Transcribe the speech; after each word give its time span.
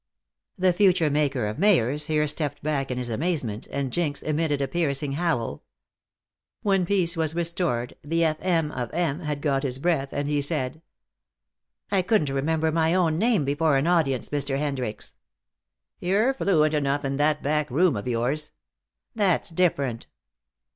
The 0.57 0.73
future 0.73 1.11
maker 1.11 1.45
of 1.45 1.59
mayors 1.59 2.07
here 2.07 2.25
stepped 2.25 2.63
back 2.63 2.89
in 2.89 2.97
his 2.97 3.07
amazement, 3.09 3.67
and 3.69 3.93
Jinx 3.93 4.23
emitted 4.23 4.59
a 4.59 4.67
piercing 4.67 5.11
howl. 5.11 5.61
When 6.63 6.87
peace 6.87 7.15
was 7.15 7.35
restored 7.35 7.95
the 8.03 8.25
F.M. 8.25 8.71
of 8.71 8.91
M. 8.95 9.19
had 9.19 9.41
got 9.43 9.61
his 9.61 9.77
breath, 9.77 10.09
and 10.11 10.27
he 10.27 10.41
said: 10.41 10.81
"I 11.91 12.01
couldn't 12.01 12.33
remember 12.33 12.71
my 12.71 12.95
own 12.95 13.19
name 13.19 13.45
before 13.45 13.77
an 13.77 13.85
audience, 13.85 14.29
Mr. 14.29 14.57
Hendricks." 14.57 15.13
"You're 15.99 16.33
fluent 16.33 16.73
enough 16.73 17.05
in 17.05 17.17
that 17.17 17.43
back 17.43 17.69
room 17.69 17.95
of 17.95 18.07
yours." 18.07 18.53
"That's 19.13 19.51
different." 19.51 20.07